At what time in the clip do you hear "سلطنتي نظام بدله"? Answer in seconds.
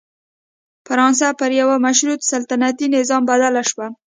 2.31-3.63